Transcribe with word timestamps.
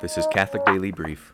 This 0.00 0.16
is 0.16 0.28
Catholic 0.28 0.64
Daily 0.64 0.92
Brief. 0.92 1.32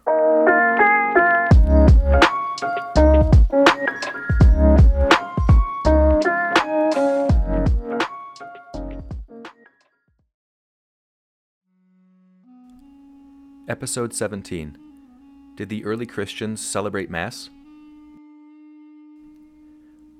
Episode 13.69 14.15
17 14.15 14.78
Did 15.56 15.69
the 15.69 15.85
early 15.85 16.06
Christians 16.06 16.66
celebrate 16.66 17.10
Mass? 17.10 17.51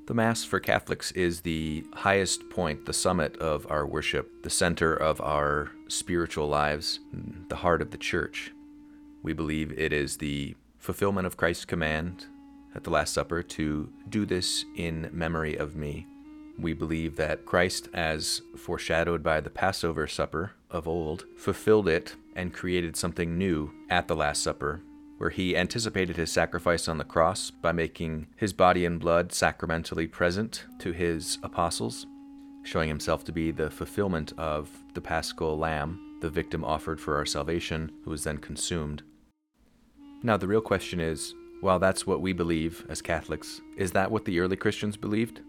The 0.07 0.13
Mass 0.13 0.45
for 0.45 0.61
Catholics 0.61 1.13
is 1.13 1.41
the 1.41 1.83
highest 1.95 2.51
point, 2.51 2.85
the 2.85 2.93
summit 2.93 3.39
of 3.39 3.67
our 3.71 3.87
worship, 3.87 4.43
the 4.43 4.51
center 4.51 4.95
of 4.95 5.19
our 5.23 5.71
spiritual 5.89 6.47
lives, 6.47 7.01
the 7.49 7.57
heart 7.57 7.81
of 7.81 7.91
the 7.91 7.97
Church. 7.97 8.53
We 9.23 9.33
believe 9.33 9.73
it 9.79 9.95
is 9.95 10.19
the 10.19 10.57
fulfillment 10.79 11.27
of 11.27 11.39
Christ's 11.39 11.65
command 11.65 12.27
at 12.75 12.85
the 12.85 12.91
Last 12.91 13.15
Supper 13.15 13.43
to 13.43 13.91
do 14.11 14.27
this 14.27 14.67
in 14.77 15.09
memory 15.11 15.57
of 15.57 15.75
me. 15.75 16.07
We 16.59 16.75
believe 16.75 17.17
that 17.17 17.47
Christ, 17.47 17.89
as 17.95 18.43
foreshadowed 18.59 19.23
by 19.23 19.41
the 19.41 19.49
Passover 19.49 20.07
supper 20.07 20.53
of 20.71 20.87
old, 20.87 21.25
fulfilled 21.39 21.89
it 21.89 22.15
and 22.37 22.53
created 22.53 22.95
something 22.95 23.39
new 23.39 23.73
at 23.89 24.07
the 24.07 24.17
Last 24.17 24.43
Supper, 24.43 24.83
where 25.25 25.31
he 25.31 25.57
anticipated 25.57 26.19
his 26.19 26.31
sacrifice 26.31 26.87
on 26.87 26.99
the 26.99 27.03
cross 27.05 27.51
by 27.51 27.73
making 27.73 28.27
his 28.37 28.53
body 28.53 28.85
and 28.85 29.01
blood 29.01 29.33
sacramentally 29.33 30.07
present 30.07 30.67
to 30.79 30.93
his 30.93 31.39
apostles, 31.43 32.07
showing 32.63 32.91
himself 32.91 33.25
to 33.25 33.33
be 33.33 33.51
the 33.51 33.71
fulfillment 33.71 34.35
of 34.37 34.69
the 34.93 35.01
paschal 35.01 35.57
lamb, 35.57 36.19
the 36.21 36.29
victim 36.29 36.63
offered 36.63 37.01
for 37.01 37.17
our 37.17 37.25
salvation, 37.25 37.91
who 38.05 38.11
was 38.11 38.25
then 38.25 38.37
consumed. 38.37 39.03
Now, 40.23 40.37
the 40.37 40.47
real 40.47 40.61
question 40.61 41.01
is 41.01 41.33
while 41.63 41.79
that's 41.79 42.07
what 42.07 42.21
we 42.21 42.35
believe 42.35 42.85
as 42.91 43.01
Catholics, 43.01 43.63
is 43.79 43.93
that 43.93 44.11
what 44.11 44.27
the 44.27 44.41
early 44.41 44.57
Christians 44.57 44.99
believed? 44.99 45.41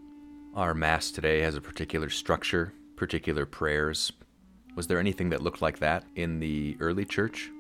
Our 0.53 0.73
Mass 0.73 1.11
today 1.11 1.41
has 1.41 1.55
a 1.55 1.59
particular 1.59 2.09
structure, 2.09 2.71
particular 2.95 3.45
prayers. 3.45 4.13
Was 4.77 4.87
there 4.87 4.99
anything 4.99 5.31
that 5.31 5.43
looked 5.43 5.61
like 5.61 5.79
that 5.79 6.05
in 6.15 6.39
the 6.39 6.77
early 6.79 7.03
church? 7.03 7.51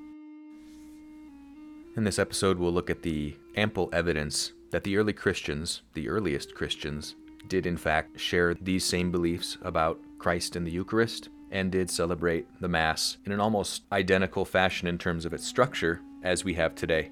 In 1.97 2.03
this 2.03 2.19
episode, 2.19 2.59
we'll 2.59 2.73
look 2.73 2.89
at 2.89 3.03
the 3.03 3.37
ample 3.55 3.89
evidence 3.93 4.51
that 4.71 4.83
the 4.83 4.97
early 4.97 5.13
Christians, 5.13 5.81
the 5.93 6.09
earliest 6.09 6.53
Christians, 6.53 7.15
did 7.47 7.65
in 7.65 7.77
fact 7.77 8.19
share 8.19 8.53
these 8.53 8.83
same 8.83 9.13
beliefs 9.13 9.57
about 9.61 10.01
Christ 10.17 10.57
and 10.57 10.67
the 10.67 10.71
Eucharist 10.71 11.29
and 11.51 11.71
did 11.71 11.89
celebrate 11.89 12.47
the 12.59 12.67
Mass 12.67 13.15
in 13.25 13.31
an 13.31 13.39
almost 13.39 13.83
identical 13.93 14.43
fashion 14.43 14.89
in 14.89 14.97
terms 14.97 15.23
of 15.23 15.33
its 15.33 15.47
structure 15.47 16.01
as 16.21 16.43
we 16.43 16.55
have 16.55 16.75
today. 16.75 17.11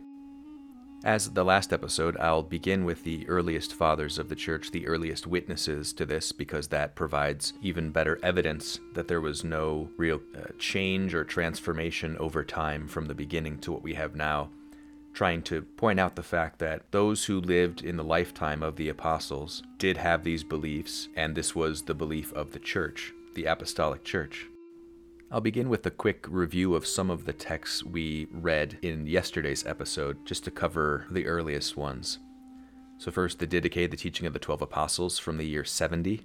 As 1.06 1.30
the 1.30 1.45
last 1.45 1.72
episode, 1.72 2.18
I'll 2.18 2.44
begin 2.44 2.84
with 2.84 3.06
the 3.06 3.25
earliest 3.30 3.73
fathers 3.73 4.20
of 4.20 4.28
the 4.28 4.36
church, 4.36 4.72
the 4.72 4.88
earliest 4.88 5.25
witnesses 5.28 5.94
to 5.94 6.06
this, 6.06 6.34
because 6.34 6.68
that 6.70 6.95
provides 6.95 7.53
even 7.62 7.90
better 7.92 8.20
evidence 8.22 8.81
that 8.95 9.08
there 9.08 9.22
was 9.22 9.45
no 9.45 9.90
real 9.95 10.20
uh, 10.36 10.47
change 10.59 11.14
or 11.14 11.23
transformation 11.23 12.18
over 12.18 12.44
time 12.44 12.86
from 12.86 13.06
the 13.06 13.16
beginning 13.16 13.59
to 13.59 13.72
what 13.72 13.84
we 13.84 13.94
have 13.94 14.14
now. 14.14 14.50
Trying 15.14 15.44
to 15.44 15.61
point 15.61 16.00
out 16.00 16.16
the 16.16 16.23
fact 16.23 16.58
that 16.59 16.92
those 16.92 17.25
who 17.25 17.39
lived 17.39 17.83
in 17.83 17.97
the 17.97 18.03
lifetime 18.03 18.64
of 18.64 18.75
the 18.75 18.89
apostles 18.89 19.61
did 19.78 19.97
have 19.97 20.23
these 20.23 20.44
beliefs, 20.44 21.08
and 21.16 21.36
this 21.36 21.53
was 21.53 21.83
the 21.83 21.94
belief 21.94 22.33
of 22.33 22.52
the 22.52 22.59
church, 22.59 23.14
the 23.36 23.45
apostolic 23.45 24.03
church. 24.03 24.47
I'll 25.31 25.39
begin 25.39 25.69
with 25.69 25.86
a 25.86 25.91
quick 25.91 26.25
review 26.28 26.73
of 26.73 26.88
some 26.88 27.11
of 27.11 27.25
the 27.25 27.34
texts 27.34 27.84
we 27.84 28.28
read 28.31 28.79
in 28.81 29.06
yesterday's 29.06 29.66
episode, 29.68 30.25
just 30.25 30.44
to 30.46 30.52
cover 30.52 31.06
the 31.12 31.28
earliest 31.28 31.78
ones. 31.78 32.18
So, 32.97 33.12
first, 33.12 33.38
the 33.38 33.47
Didache, 33.47 33.91
the 33.91 33.97
teaching 33.97 34.25
of 34.25 34.34
the 34.34 34.40
Twelve 34.40 34.62
Apostles 34.63 35.19
from 35.19 35.38
the 35.38 35.46
year 35.46 35.63
70. 35.63 36.22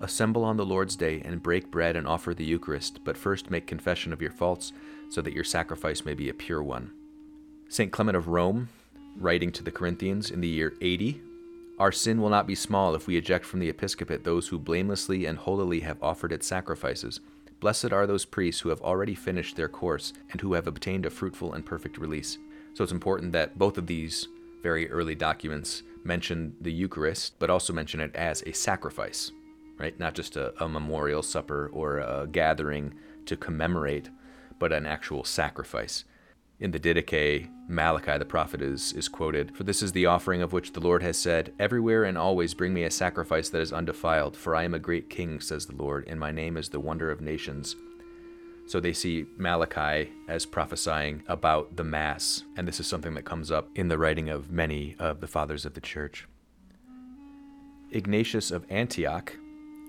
Assemble 0.00 0.44
on 0.44 0.56
the 0.56 0.66
Lord's 0.66 0.94
day 0.96 1.22
and 1.24 1.42
break 1.42 1.70
bread 1.72 1.96
and 1.96 2.06
offer 2.06 2.34
the 2.34 2.44
Eucharist, 2.44 3.00
but 3.04 3.16
first 3.16 3.50
make 3.50 3.66
confession 3.66 4.12
of 4.12 4.22
your 4.22 4.32
faults, 4.32 4.72
so 5.08 5.22
that 5.22 5.34
your 5.34 5.44
sacrifice 5.44 6.04
may 6.04 6.14
be 6.14 6.28
a 6.28 6.34
pure 6.34 6.62
one. 6.62 6.92
St. 7.72 7.90
Clement 7.90 8.16
of 8.16 8.28
Rome, 8.28 8.68
writing 9.16 9.50
to 9.52 9.62
the 9.62 9.70
Corinthians 9.70 10.30
in 10.30 10.40
the 10.40 10.48
year 10.48 10.74
80, 10.80 11.20
our 11.78 11.90
sin 11.90 12.20
will 12.20 12.28
not 12.28 12.46
be 12.46 12.54
small 12.54 12.94
if 12.94 13.06
we 13.06 13.16
eject 13.16 13.44
from 13.44 13.60
the 13.60 13.68
episcopate 13.68 14.24
those 14.24 14.48
who 14.48 14.58
blamelessly 14.58 15.26
and 15.26 15.38
holily 15.38 15.80
have 15.80 16.02
offered 16.02 16.32
its 16.32 16.46
sacrifices 16.46 17.20
Blessed 17.62 17.92
are 17.92 18.08
those 18.08 18.24
priests 18.24 18.60
who 18.60 18.70
have 18.70 18.80
already 18.80 19.14
finished 19.14 19.54
their 19.54 19.68
course 19.68 20.12
and 20.32 20.40
who 20.40 20.54
have 20.54 20.66
obtained 20.66 21.06
a 21.06 21.10
fruitful 21.10 21.52
and 21.52 21.64
perfect 21.64 21.96
release. 21.96 22.38
So 22.74 22.82
it's 22.82 22.92
important 22.92 23.30
that 23.32 23.56
both 23.56 23.78
of 23.78 23.86
these 23.86 24.26
very 24.64 24.90
early 24.90 25.14
documents 25.14 25.84
mention 26.02 26.56
the 26.60 26.72
Eucharist, 26.72 27.38
but 27.38 27.50
also 27.50 27.72
mention 27.72 28.00
it 28.00 28.16
as 28.16 28.42
a 28.42 28.52
sacrifice, 28.52 29.30
right? 29.78 29.96
Not 29.96 30.14
just 30.14 30.36
a, 30.36 30.52
a 30.60 30.68
memorial 30.68 31.22
supper 31.22 31.70
or 31.72 31.98
a 32.00 32.26
gathering 32.26 32.94
to 33.26 33.36
commemorate, 33.36 34.10
but 34.58 34.72
an 34.72 34.84
actual 34.84 35.22
sacrifice. 35.22 36.02
In 36.62 36.70
the 36.70 36.78
Didache, 36.78 37.48
Malachi 37.66 38.18
the 38.18 38.24
prophet 38.24 38.62
is, 38.62 38.92
is 38.92 39.08
quoted 39.08 39.52
For 39.56 39.64
this 39.64 39.82
is 39.82 39.90
the 39.90 40.06
offering 40.06 40.42
of 40.42 40.52
which 40.52 40.72
the 40.72 40.78
Lord 40.78 41.02
has 41.02 41.18
said, 41.18 41.52
Everywhere 41.58 42.04
and 42.04 42.16
always 42.16 42.54
bring 42.54 42.72
me 42.72 42.84
a 42.84 42.90
sacrifice 42.90 43.48
that 43.48 43.60
is 43.60 43.72
undefiled, 43.72 44.36
for 44.36 44.54
I 44.54 44.62
am 44.62 44.72
a 44.72 44.78
great 44.78 45.10
king, 45.10 45.40
says 45.40 45.66
the 45.66 45.74
Lord, 45.74 46.04
and 46.06 46.20
my 46.20 46.30
name 46.30 46.56
is 46.56 46.68
the 46.68 46.78
wonder 46.78 47.10
of 47.10 47.20
nations. 47.20 47.74
So 48.68 48.78
they 48.78 48.92
see 48.92 49.26
Malachi 49.36 50.12
as 50.28 50.46
prophesying 50.46 51.24
about 51.26 51.74
the 51.74 51.82
Mass, 51.82 52.44
and 52.56 52.68
this 52.68 52.78
is 52.78 52.86
something 52.86 53.14
that 53.14 53.24
comes 53.24 53.50
up 53.50 53.68
in 53.74 53.88
the 53.88 53.98
writing 53.98 54.28
of 54.28 54.52
many 54.52 54.94
of 55.00 55.20
the 55.20 55.26
fathers 55.26 55.66
of 55.66 55.74
the 55.74 55.80
church. 55.80 56.28
Ignatius 57.90 58.52
of 58.52 58.66
Antioch, 58.70 59.36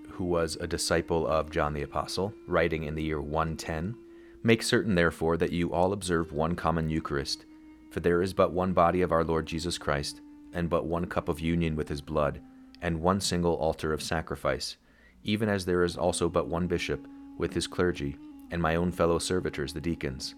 who 0.10 0.26
was 0.26 0.58
a 0.60 0.66
disciple 0.66 1.28
of 1.28 1.52
John 1.52 1.76
the 1.76 1.84
Apostle, 1.84 2.34
writing 2.48 2.86
in 2.86 2.96
the 2.96 3.04
year 3.04 3.22
110, 3.22 3.96
Make 4.44 4.62
certain, 4.62 4.96
therefore, 4.96 5.38
that 5.38 5.54
you 5.54 5.72
all 5.72 5.94
observe 5.94 6.34
one 6.34 6.56
common 6.56 6.90
Eucharist, 6.90 7.46
for 7.92 8.02
there 8.02 8.22
is 8.22 8.34
but 8.34 8.52
one 8.52 8.74
body 8.74 9.02
of 9.02 9.14
our 9.14 9.24
Lord 9.24 9.46
Jesus 9.46 9.78
Christ, 9.78 10.20
and 10.54 10.70
but 10.70 10.86
one 10.86 11.06
cup 11.06 11.30
of 11.30 11.40
union 11.40 11.78
with 11.78 11.88
his 11.88 12.02
blood, 12.02 12.42
and 12.82 13.02
one 13.02 13.22
single 13.22 13.54
altar 13.54 13.94
of 13.94 14.04
sacrifice, 14.04 14.76
even 15.24 15.48
as 15.48 15.64
there 15.64 15.84
is 15.84 15.96
also 15.96 16.28
but 16.28 16.48
one 16.48 16.68
bishop, 16.68 17.08
with 17.38 17.54
his 17.54 17.68
clergy, 17.68 18.18
and 18.52 18.62
my 18.62 18.76
own 18.76 18.92
fellow 18.92 19.18
servitors, 19.18 19.74
the 19.74 19.80
deacons. 19.82 20.36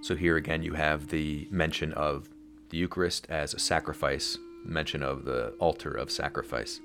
So 0.00 0.16
here 0.16 0.36
again 0.36 0.62
you 0.62 0.72
have 0.72 1.08
the 1.08 1.46
mention 1.50 1.92
of 1.92 2.30
the 2.70 2.78
Eucharist 2.78 3.26
as 3.28 3.52
a 3.52 3.58
sacrifice, 3.58 4.38
mention 4.64 5.02
of 5.02 5.26
the 5.26 5.50
altar 5.58 5.92
of 5.92 6.10
sacrifice. 6.10 6.80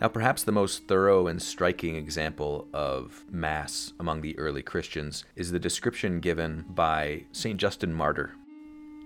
Now, 0.00 0.08
perhaps 0.08 0.42
the 0.42 0.52
most 0.52 0.88
thorough 0.88 1.26
and 1.26 1.42
striking 1.42 1.94
example 1.94 2.66
of 2.72 3.22
Mass 3.30 3.92
among 4.00 4.22
the 4.22 4.38
early 4.38 4.62
Christians 4.62 5.24
is 5.36 5.50
the 5.50 5.58
description 5.58 6.20
given 6.20 6.64
by 6.70 7.24
St. 7.32 7.60
Justin 7.60 7.92
Martyr. 7.92 8.34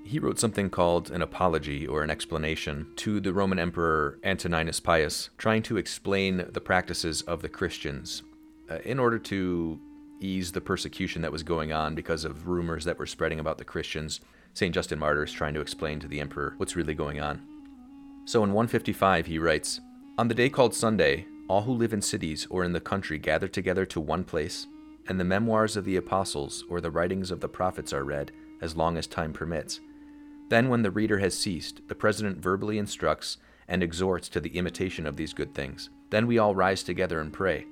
He 0.04 0.20
wrote 0.20 0.38
something 0.38 0.70
called 0.70 1.10
an 1.10 1.20
apology 1.20 1.84
or 1.84 2.04
an 2.04 2.10
explanation 2.10 2.86
to 2.96 3.18
the 3.18 3.32
Roman 3.32 3.58
Emperor 3.58 4.20
Antoninus 4.22 4.78
Pius, 4.78 5.30
trying 5.36 5.62
to 5.64 5.78
explain 5.78 6.46
the 6.52 6.60
practices 6.60 7.22
of 7.22 7.42
the 7.42 7.48
Christians 7.48 8.22
uh, 8.70 8.78
in 8.84 9.00
order 9.00 9.18
to 9.18 9.80
ease 10.20 10.52
the 10.52 10.60
persecution 10.60 11.22
that 11.22 11.32
was 11.32 11.42
going 11.42 11.72
on 11.72 11.96
because 11.96 12.24
of 12.24 12.46
rumors 12.46 12.84
that 12.84 13.00
were 13.00 13.06
spreading 13.06 13.40
about 13.40 13.58
the 13.58 13.64
Christians. 13.64 14.20
St. 14.52 14.72
Justin 14.72 15.00
Martyr 15.00 15.24
is 15.24 15.32
trying 15.32 15.54
to 15.54 15.60
explain 15.60 15.98
to 15.98 16.06
the 16.06 16.20
emperor 16.20 16.54
what's 16.58 16.76
really 16.76 16.94
going 16.94 17.20
on. 17.20 17.42
So 18.26 18.44
in 18.44 18.52
155, 18.52 19.26
he 19.26 19.40
writes, 19.40 19.80
on 20.16 20.28
the 20.28 20.34
day 20.34 20.48
called 20.48 20.74
Sunday, 20.74 21.26
all 21.48 21.62
who 21.62 21.72
live 21.72 21.92
in 21.92 22.00
cities 22.00 22.46
or 22.48 22.62
in 22.62 22.72
the 22.72 22.80
country 22.80 23.18
gather 23.18 23.48
together 23.48 23.84
to 23.86 24.00
one 24.00 24.22
place, 24.22 24.66
and 25.08 25.18
the 25.18 25.24
memoirs 25.24 25.76
of 25.76 25.84
the 25.84 25.96
apostles 25.96 26.64
or 26.68 26.80
the 26.80 26.90
writings 26.90 27.30
of 27.30 27.40
the 27.40 27.48
prophets 27.48 27.92
are 27.92 28.04
read, 28.04 28.30
as 28.60 28.76
long 28.76 28.96
as 28.96 29.06
time 29.06 29.32
permits. 29.32 29.80
Then, 30.50 30.68
when 30.68 30.82
the 30.82 30.90
reader 30.90 31.18
has 31.18 31.36
ceased, 31.36 31.80
the 31.88 31.96
president 31.96 32.38
verbally 32.38 32.78
instructs 32.78 33.38
and 33.66 33.82
exhorts 33.82 34.28
to 34.28 34.40
the 34.40 34.56
imitation 34.56 35.06
of 35.06 35.16
these 35.16 35.32
good 35.32 35.52
things. 35.52 35.90
Then 36.10 36.26
we 36.26 36.38
all 36.38 36.54
rise 36.54 36.82
together 36.84 37.20
and 37.20 37.32
pray. 37.32 37.66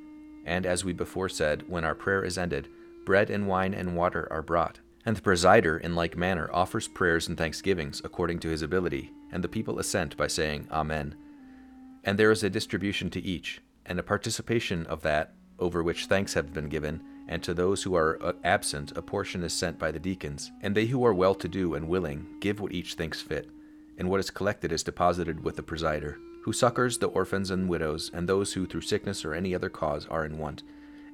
And 0.45 0.67
as 0.67 0.85
we 0.85 0.93
before 0.93 1.29
said, 1.29 1.63
when 1.69 1.85
our 1.85 1.95
prayer 1.95 2.25
is 2.25 2.39
ended, 2.39 2.69
bread 3.05 3.31
and 3.31 3.47
wine 3.47 3.73
and 3.73 3.97
water 3.97 4.27
are 4.33 4.43
brought. 4.43 4.81
And 5.07 5.17
the 5.17 5.23
presider, 5.23 5.81
in 5.81 5.95
like 5.95 6.17
manner, 6.17 6.51
offers 6.53 6.89
prayers 6.89 7.29
and 7.29 7.39
thanksgivings 7.39 8.03
according 8.05 8.41
to 8.41 8.49
his 8.49 8.63
ability, 8.63 9.13
and 9.31 9.45
the 9.45 9.49
people 9.49 9.79
assent 9.79 10.17
by 10.17 10.27
saying, 10.27 10.67
Amen 10.73 11.15
and 12.05 12.19
there 12.19 12.31
is 12.31 12.43
a 12.43 12.51
distribution 12.51 13.11
to 13.11 13.21
each, 13.21 13.61
and 13.87 13.99
a 13.99 14.03
participation 14.03 14.87
of 14.87 15.03
that 15.03 15.35
over 15.59 15.83
which 15.83 16.07
thanks 16.07 16.35
have 16.35 16.53
been 16.53 16.69
given, 16.69 17.01
and 17.29 17.43
to 17.43 17.55
those 17.55 17.83
who 17.83 17.95
are 17.95 18.21
uh, 18.23 18.33
absent 18.43 18.93
a 18.97 19.03
portion 19.03 19.43
is 19.45 19.53
sent 19.53 19.79
by 19.79 19.93
the 19.93 19.99
deacons, 19.99 20.51
and 20.61 20.75
they 20.75 20.87
who 20.87 21.05
are 21.05 21.15
well 21.15 21.35
to 21.35 21.49
do 21.49 21.75
and 21.75 21.89
willing 21.89 22.27
give 22.41 22.61
what 22.61 22.73
each 22.73 22.95
thinks 22.95 23.21
fit, 23.21 23.49
and 23.97 24.11
what 24.11 24.21
is 24.21 24.31
collected 24.31 24.73
is 24.73 24.83
deposited 24.83 25.43
with 25.43 25.57
the 25.57 25.63
presider, 25.63 26.17
who 26.43 26.53
succors 26.53 26.99
the 26.99 27.07
orphans 27.07 27.51
and 27.51 27.69
widows, 27.69 28.11
and 28.13 28.29
those 28.29 28.53
who 28.53 28.67
through 28.67 28.81
sickness 28.81 29.25
or 29.25 29.35
any 29.35 29.55
other 29.55 29.69
cause 29.69 30.07
are 30.07 30.25
in 30.25 30.39
want, 30.39 30.63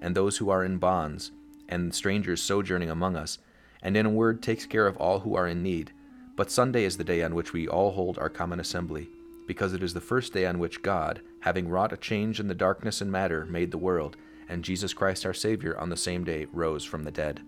and 0.00 0.14
those 0.14 0.38
who 0.38 0.48
are 0.48 0.64
in 0.64 0.78
bonds, 0.78 1.32
and 1.68 1.94
strangers 1.94 2.42
sojourning 2.42 2.88
among 2.88 3.14
us, 3.14 3.38
and 3.82 3.96
in 3.96 4.06
a 4.06 4.10
word 4.10 4.42
takes 4.42 4.64
care 4.64 4.86
of 4.86 4.96
all 4.96 5.20
who 5.20 5.34
are 5.34 5.46
in 5.46 5.62
need. 5.62 5.92
But 6.34 6.50
Sunday 6.50 6.84
is 6.84 6.96
the 6.96 7.04
day 7.04 7.22
on 7.22 7.34
which 7.34 7.52
we 7.52 7.68
all 7.68 7.92
hold 7.92 8.18
our 8.18 8.30
common 8.30 8.60
assembly, 8.60 9.10
because 9.48 9.72
it 9.72 9.82
is 9.82 9.94
the 9.94 10.00
first 10.00 10.34
day 10.34 10.46
on 10.46 10.58
which 10.58 10.82
God, 10.82 11.22
having 11.40 11.68
wrought 11.68 11.92
a 11.92 11.96
change 11.96 12.38
in 12.38 12.46
the 12.46 12.54
darkness 12.54 13.00
and 13.00 13.10
matter, 13.10 13.46
made 13.46 13.70
the 13.70 13.78
world, 13.78 14.16
and 14.46 14.62
Jesus 14.62 14.92
Christ 14.92 15.24
our 15.24 15.32
Savior 15.32 15.76
on 15.78 15.88
the 15.88 15.96
same 15.96 16.22
day 16.22 16.46
rose 16.52 16.84
from 16.84 17.02
the 17.02 17.10
dead. 17.10 17.40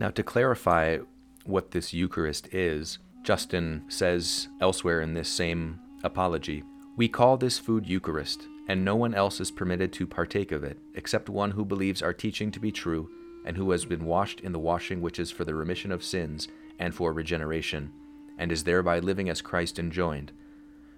Now, 0.00 0.10
to 0.10 0.24
clarify 0.24 0.98
what 1.44 1.70
this 1.70 1.94
Eucharist 1.94 2.52
is, 2.52 2.98
Justin 3.22 3.84
says 3.86 4.48
elsewhere 4.60 5.00
in 5.00 5.14
this 5.14 5.28
same 5.28 5.78
apology 6.02 6.64
We 6.96 7.08
call 7.08 7.36
this 7.36 7.58
food 7.58 7.86
Eucharist, 7.88 8.48
and 8.68 8.84
no 8.84 8.96
one 8.96 9.14
else 9.14 9.40
is 9.40 9.52
permitted 9.52 9.92
to 9.94 10.06
partake 10.06 10.50
of 10.50 10.64
it, 10.64 10.78
except 10.96 11.28
one 11.28 11.52
who 11.52 11.64
believes 11.64 12.02
our 12.02 12.12
teaching 12.12 12.50
to 12.50 12.60
be 12.60 12.72
true, 12.72 13.08
and 13.46 13.56
who 13.56 13.70
has 13.70 13.84
been 13.84 14.04
washed 14.04 14.40
in 14.40 14.50
the 14.50 14.58
washing 14.58 15.00
which 15.00 15.20
is 15.20 15.30
for 15.30 15.44
the 15.44 15.54
remission 15.54 15.92
of 15.92 16.02
sins 16.02 16.48
and 16.80 16.92
for 16.92 17.12
regeneration, 17.12 17.92
and 18.38 18.50
is 18.50 18.64
thereby 18.64 18.98
living 18.98 19.28
as 19.28 19.42
Christ 19.42 19.78
enjoined. 19.78 20.32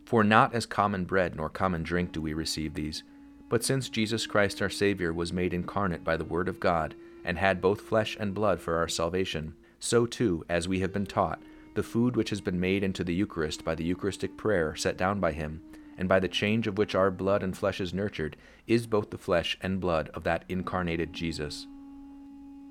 For 0.04 0.22
not 0.22 0.54
as 0.54 0.66
common 0.66 1.04
bread 1.04 1.36
nor 1.36 1.48
common 1.48 1.82
drink 1.82 2.12
do 2.12 2.22
we 2.22 2.32
receive 2.32 2.74
these, 2.74 3.02
but 3.48 3.64
since 3.64 3.88
Jesus 3.88 4.26
Christ 4.26 4.60
our 4.62 4.70
Saviour 4.70 5.12
was 5.12 5.32
made 5.32 5.54
incarnate 5.54 6.04
by 6.04 6.16
the 6.16 6.24
Word 6.24 6.48
of 6.48 6.60
God, 6.60 6.94
and 7.24 7.38
had 7.38 7.60
both 7.60 7.80
flesh 7.80 8.16
and 8.18 8.34
blood 8.34 8.60
for 8.60 8.76
our 8.76 8.88
salvation, 8.88 9.54
so 9.80 10.06
too, 10.06 10.44
as 10.48 10.68
we 10.68 10.80
have 10.80 10.92
been 10.92 11.06
taught, 11.06 11.42
the 11.74 11.82
food 11.82 12.16
which 12.16 12.30
has 12.30 12.40
been 12.40 12.58
made 12.58 12.82
into 12.82 13.04
the 13.04 13.14
Eucharist 13.14 13.64
by 13.64 13.74
the 13.74 13.84
Eucharistic 13.84 14.36
prayer 14.36 14.74
set 14.74 14.96
down 14.96 15.20
by 15.20 15.32
him, 15.32 15.60
and 15.98 16.08
by 16.08 16.20
the 16.20 16.28
change 16.28 16.66
of 16.66 16.78
which 16.78 16.94
our 16.94 17.10
blood 17.10 17.42
and 17.42 17.56
flesh 17.56 17.80
is 17.80 17.92
nurtured, 17.92 18.36
is 18.66 18.86
both 18.86 19.10
the 19.10 19.18
flesh 19.18 19.58
and 19.60 19.80
blood 19.80 20.08
of 20.14 20.24
that 20.24 20.44
incarnated 20.48 21.12
Jesus. 21.12 21.66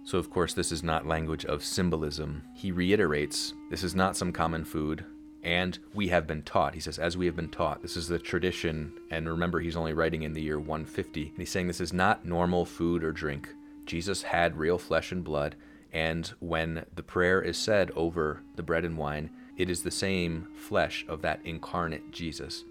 So, 0.05 0.19
of 0.19 0.29
course, 0.29 0.53
this 0.53 0.71
is 0.71 0.83
not 0.83 1.07
language 1.07 1.45
of 1.45 1.63
symbolism. 1.63 2.43
He 2.53 2.71
reiterates 2.71 3.53
this 3.71 3.83
is 3.83 3.95
not 3.95 4.15
some 4.15 4.31
common 4.31 4.63
food, 4.63 5.03
and 5.41 5.77
we 5.95 6.07
have 6.09 6.27
been 6.27 6.43
taught. 6.43 6.75
He 6.75 6.79
says, 6.79 6.99
as 6.99 7.17
we 7.17 7.25
have 7.25 7.35
been 7.35 7.49
taught. 7.49 7.81
This 7.81 7.97
is 7.97 8.07
the 8.07 8.19
tradition, 8.19 8.93
and 9.09 9.27
remember, 9.27 9.59
he's 9.59 9.75
only 9.75 9.93
writing 9.93 10.21
in 10.21 10.33
the 10.33 10.41
year 10.41 10.59
150. 10.59 11.29
And 11.29 11.37
he's 11.37 11.49
saying 11.49 11.65
this 11.65 11.81
is 11.81 11.91
not 11.91 12.23
normal 12.23 12.65
food 12.65 13.03
or 13.03 13.11
drink. 13.11 13.49
Jesus 13.87 14.21
had 14.21 14.57
real 14.57 14.77
flesh 14.77 15.11
and 15.11 15.23
blood, 15.23 15.55
and 15.91 16.31
when 16.39 16.85
the 16.95 17.03
prayer 17.03 17.41
is 17.41 17.57
said 17.57 17.89
over 17.95 18.43
the 18.55 18.63
bread 18.63 18.85
and 18.85 18.97
wine, 18.97 19.31
it 19.57 19.69
is 19.71 19.81
the 19.81 19.91
same 19.91 20.47
flesh 20.55 21.03
of 21.07 21.23
that 21.23 21.39
incarnate 21.43 22.11
Jesus. 22.11 22.63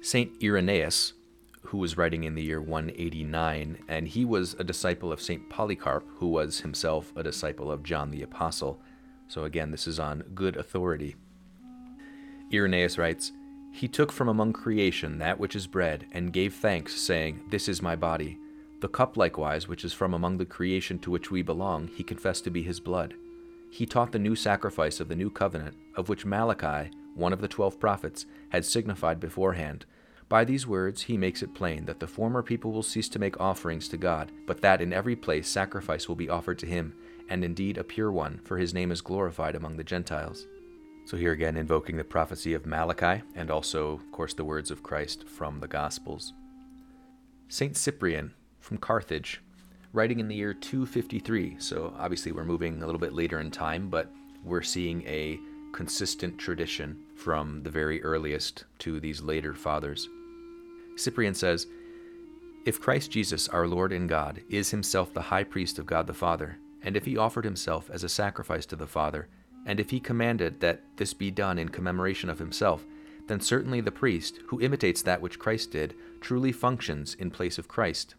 St. 0.00 0.30
Irenaeus, 0.42 1.14
who 1.66 1.78
was 1.78 1.96
writing 1.96 2.24
in 2.24 2.34
the 2.34 2.42
year 2.42 2.60
189, 2.60 3.78
and 3.88 4.08
he 4.08 4.24
was 4.24 4.54
a 4.54 4.64
disciple 4.64 5.12
of 5.12 5.20
St. 5.20 5.48
Polycarp, 5.48 6.06
who 6.16 6.28
was 6.28 6.60
himself 6.60 7.12
a 7.16 7.22
disciple 7.22 7.70
of 7.70 7.82
John 7.82 8.10
the 8.10 8.22
Apostle. 8.22 8.80
So 9.28 9.44
again, 9.44 9.70
this 9.70 9.86
is 9.86 9.98
on 9.98 10.22
good 10.34 10.56
authority. 10.56 11.16
Irenaeus 12.52 12.98
writes, 12.98 13.32
He 13.72 13.88
took 13.88 14.12
from 14.12 14.28
among 14.28 14.52
creation 14.52 15.18
that 15.18 15.38
which 15.38 15.56
is 15.56 15.66
bread, 15.66 16.06
and 16.12 16.32
gave 16.32 16.54
thanks, 16.54 17.00
saying, 17.00 17.40
This 17.50 17.68
is 17.68 17.82
my 17.82 17.96
body 17.96 18.38
the 18.84 18.88
cup, 18.88 19.16
likewise, 19.16 19.66
which 19.66 19.82
is 19.82 19.94
from 19.94 20.12
among 20.12 20.36
the 20.36 20.44
creation 20.44 20.98
to 20.98 21.10
which 21.10 21.30
we 21.30 21.40
belong, 21.40 21.88
he 21.88 22.02
confessed 22.02 22.44
to 22.44 22.50
be 22.50 22.62
his 22.62 22.80
blood. 22.80 23.14
He 23.70 23.86
taught 23.86 24.12
the 24.12 24.18
new 24.18 24.36
sacrifice 24.36 25.00
of 25.00 25.08
the 25.08 25.16
new 25.16 25.30
covenant, 25.30 25.74
of 25.94 26.10
which 26.10 26.26
Malachi, 26.26 26.90
one 27.14 27.32
of 27.32 27.40
the 27.40 27.48
twelve 27.48 27.80
prophets, 27.80 28.26
had 28.50 28.62
signified 28.62 29.20
beforehand. 29.20 29.86
By 30.28 30.44
these 30.44 30.66
words 30.66 31.02
he 31.02 31.16
makes 31.16 31.42
it 31.42 31.54
plain 31.54 31.84
that 31.84 32.00
the 32.00 32.06
former 32.06 32.42
people 32.42 32.72
will 32.72 32.82
cease 32.82 33.08
to 33.10 33.18
make 33.18 33.40
offerings 33.40 33.88
to 33.88 33.96
God, 33.96 34.32
but 34.46 34.60
that 34.62 34.80
in 34.80 34.92
every 34.92 35.16
place 35.16 35.48
sacrifice 35.48 36.08
will 36.08 36.16
be 36.16 36.30
offered 36.30 36.58
to 36.60 36.66
him, 36.66 36.94
and 37.28 37.44
indeed 37.44 37.78
a 37.78 37.84
pure 37.84 38.10
one, 38.10 38.40
for 38.44 38.58
his 38.58 38.74
name 38.74 38.90
is 38.90 39.00
glorified 39.00 39.54
among 39.54 39.76
the 39.76 39.84
Gentiles. 39.84 40.46
So, 41.06 41.18
here 41.18 41.32
again, 41.32 41.58
invoking 41.58 41.98
the 41.98 42.04
prophecy 42.04 42.54
of 42.54 42.64
Malachi, 42.64 43.22
and 43.34 43.50
also, 43.50 43.92
of 43.92 44.10
course, 44.10 44.32
the 44.32 44.44
words 44.44 44.70
of 44.70 44.82
Christ 44.82 45.28
from 45.28 45.60
the 45.60 45.68
Gospels. 45.68 46.32
St. 47.48 47.76
Cyprian, 47.76 48.32
from 48.58 48.78
Carthage, 48.78 49.42
writing 49.92 50.18
in 50.18 50.28
the 50.28 50.34
year 50.34 50.54
253. 50.54 51.56
So 51.58 51.94
obviously, 51.98 52.32
we're 52.32 52.46
moving 52.46 52.82
a 52.82 52.86
little 52.86 53.00
bit 53.00 53.12
later 53.12 53.38
in 53.40 53.50
time, 53.50 53.90
but 53.90 54.10
we're 54.42 54.62
seeing 54.62 55.06
a 55.06 55.38
consistent 55.74 56.38
tradition 56.38 56.96
from 57.24 57.62
the 57.62 57.70
very 57.70 58.02
earliest 58.04 58.64
to 58.78 59.00
these 59.00 59.22
later 59.22 59.54
fathers. 59.54 60.10
Cyprian 60.96 61.32
says, 61.32 61.66
If 62.66 62.82
Christ 62.82 63.10
Jesus, 63.10 63.48
our 63.48 63.66
Lord 63.66 63.94
and 63.94 64.06
God, 64.06 64.42
is 64.50 64.70
himself 64.70 65.14
the 65.14 65.22
high 65.22 65.44
priest 65.44 65.78
of 65.78 65.86
God 65.86 66.06
the 66.06 66.12
Father, 66.12 66.58
and 66.82 66.98
if 66.98 67.06
he 67.06 67.16
offered 67.16 67.46
himself 67.46 67.88
as 67.90 68.04
a 68.04 68.10
sacrifice 68.10 68.66
to 68.66 68.76
the 68.76 68.86
Father, 68.86 69.28
and 69.64 69.80
if 69.80 69.88
he 69.88 70.00
commanded 70.00 70.60
that 70.60 70.82
this 70.96 71.14
be 71.14 71.30
done 71.30 71.58
in 71.58 71.70
commemoration 71.70 72.28
of 72.28 72.38
himself, 72.38 72.84
then 73.26 73.40
certainly 73.40 73.80
the 73.80 73.90
priest, 73.90 74.40
who 74.48 74.60
imitates 74.60 75.00
that 75.00 75.22
which 75.22 75.38
Christ 75.38 75.70
did, 75.70 75.94
truly 76.20 76.52
functions 76.52 77.14
in 77.14 77.30
place 77.30 77.56
of 77.56 77.68
Christ. 77.68 78.16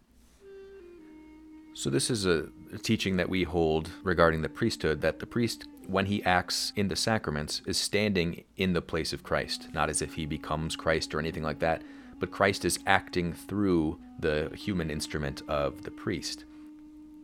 So, 1.75 1.91
this 1.91 2.09
is 2.09 2.25
a, 2.25 2.47
teaching 2.83 3.17
that 3.17 3.29
we 3.29 3.43
hold 3.43 3.89
regarding 4.03 4.41
the 4.41 4.49
priesthood 4.49 5.01
that 5.01 5.19
the 5.19 5.25
priest, 5.25 5.67
when 5.87 6.05
he 6.05 6.23
acts 6.23 6.73
in 6.75 6.87
the 6.87 6.95
sacraments, 6.95 7.61
is 7.65 7.77
standing 7.77 8.43
in 8.57 8.73
the 8.73 8.81
place 8.81 9.13
of 9.13 9.23
Christ, 9.23 9.69
not 9.73 9.89
as 9.89 10.01
if 10.01 10.13
he 10.13 10.25
becomes 10.25 10.75
Christ 10.75 11.13
or 11.13 11.19
anything 11.19 11.43
like 11.43 11.59
that, 11.59 11.83
but 12.19 12.31
Christ 12.31 12.65
is 12.65 12.79
acting 12.87 13.33
through 13.33 13.99
the 14.19 14.51
human 14.55 14.89
instrument 14.89 15.41
of 15.47 15.83
the 15.83 15.91
priest. 15.91 16.45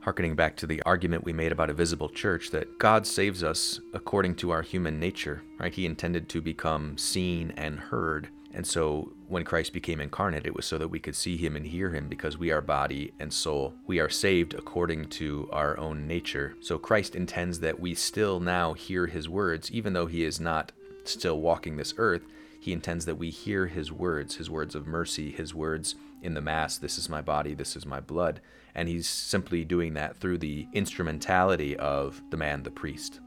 Harkening 0.02 0.36
back 0.36 0.56
to 0.58 0.68
the 0.68 0.82
argument 0.84 1.24
we 1.24 1.34
made 1.34 1.52
about 1.52 1.70
a 1.70 1.74
visible 1.74 2.10
church, 2.10 2.50
that 2.52 2.80
God 2.80 3.06
saves 3.06 3.44
us 3.44 3.80
according 3.94 4.36
to 4.36 4.50
our 4.50 4.64
human 4.64 5.00
nature, 5.00 5.44
right? 5.60 5.74
He 5.74 5.86
intended 5.86 6.28
to 6.30 6.42
become 6.42 6.98
seen 6.98 7.54
and 7.56 7.80
heard. 7.80 8.30
And 8.54 8.68
so 8.68 9.14
when 9.28 9.46
Christ 9.46 9.74
became 9.74 10.02
incarnate, 10.02 10.46
it 10.46 10.56
was 10.56 10.66
so 10.66 10.78
that 10.78 10.90
we 10.90 11.00
could 11.00 11.16
see 11.16 11.38
him 11.38 11.56
and 11.56 11.66
hear 11.66 11.92
him 11.92 12.10
because 12.10 12.38
we 12.38 12.52
are 12.52 12.62
body 12.62 13.14
and 13.20 13.32
soul. 13.32 13.74
We 13.88 14.00
are 14.00 14.10
saved 14.10 14.54
according 14.54 15.06
to 15.10 15.50
our 15.52 15.78
own 15.78 16.06
nature. 16.06 16.56
So 16.60 16.78
Christ 16.78 17.16
intends 17.16 17.62
that 17.62 17.80
we 17.80 17.96
still 17.96 18.40
now 18.40 18.74
hear 18.74 19.08
his 19.08 19.30
words, 19.30 19.72
even 19.72 19.94
though 19.94 20.08
he 20.08 20.24
is 20.24 20.40
not 20.40 20.72
still 21.06 21.40
walking 21.40 21.78
this 21.78 21.94
earth. 21.98 22.24
He 22.60 22.74
intends 22.74 23.06
that 23.06 23.16
we 23.16 23.30
hear 23.30 23.68
his 23.68 23.92
words, 23.92 24.36
his 24.36 24.50
words 24.50 24.76
of 24.76 24.86
mercy, 24.86 25.32
his 25.32 25.54
words 25.54 25.96
in 26.22 26.34
the 26.34 26.42
Mass, 26.42 26.78
this 26.78 26.98
is 26.98 27.10
my 27.10 27.22
body, 27.22 27.54
this 27.54 27.76
is 27.76 27.86
my 27.86 28.00
blood. 28.00 28.42
And 28.76 28.88
he's 28.88 29.08
simply 29.08 29.66
doing 29.66 29.96
that 29.96 30.18
through 30.18 30.38
the 30.38 30.68
instrumentality 30.74 31.76
of 31.76 32.22
the 32.30 32.38
man, 32.38 32.64
the 32.64 32.70
priest. 32.70 33.20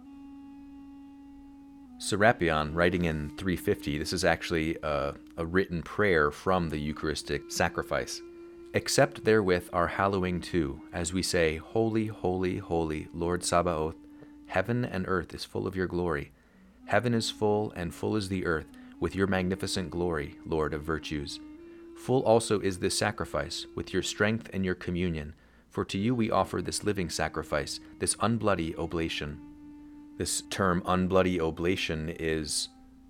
Serapion, 2.05 2.75
writing 2.75 3.07
in 3.07 3.31
350, 3.39 3.97
this 3.97 4.13
is 4.13 4.27
actually 4.27 4.77
a, 4.83 5.15
a, 5.39 5.47
written 5.47 5.83
prayer 5.83 6.31
from 6.31 6.69
the 6.69 6.77
Eucharistic 6.77 7.51
sacrifice. 7.51 8.21
Accept 8.75 9.25
therewith 9.25 9.71
our 9.73 9.87
hallowing 9.87 10.39
too, 10.39 10.83
as 10.93 11.15
we 11.15 11.23
say, 11.23 11.57
Holy, 11.57 12.09
holy, 12.09 12.59
holy, 12.59 13.09
Lord 13.15 13.43
Sabaoth, 13.43 13.97
heaven 14.45 14.85
and 14.85 15.07
earth 15.09 15.33
is 15.33 15.47
full 15.47 15.67
of 15.67 15.75
your 15.75 15.87
glory. 15.87 16.31
Heaven 16.85 17.15
is 17.15 17.31
full, 17.31 17.73
and 17.75 17.95
full 17.95 18.17
is 18.17 18.29
the 18.29 18.45
earth, 18.45 18.69
with 19.01 19.15
your 19.15 19.27
magnificent 19.27 19.89
glory, 19.89 20.37
Lord 20.45 20.75
of 20.75 20.83
virtues. 20.83 21.41
Full 21.97 22.21
also 22.25 22.61
is 22.61 22.81
this 22.81 22.99
sacrifice, 22.99 23.67
with 23.75 23.95
your 23.95 24.03
strength 24.03 24.51
and 24.53 24.63
your 24.63 24.75
communion, 24.75 25.35
for 25.71 25.87
to 25.87 25.97
you 25.97 26.15
we 26.15 26.31
offer 26.31 26.61
this 26.61 26.85
living 26.85 27.09
sacrifice, 27.09 27.81
this 27.99 28.15
unbloody 28.17 28.79
oblation. 28.79 29.54
This 30.17 30.43
term 30.43 30.83
unbloody 30.83 31.41
oblation 31.41 32.15
is 32.19 32.69